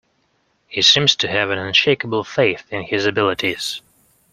[0.67, 3.83] He seems to have an unshakeable faith in his abilities.